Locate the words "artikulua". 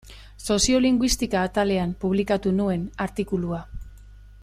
3.07-3.61